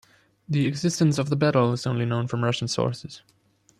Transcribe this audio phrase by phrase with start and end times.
[0.49, 3.21] The existence of the battle is only known from Russian sources.